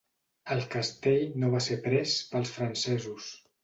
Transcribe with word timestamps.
El 0.55 0.63
castell 0.75 1.27
no 1.43 1.53
va 1.59 1.63
ser 1.69 1.79
pres 1.87 2.19
pels 2.35 2.59
francesos. 2.59 3.35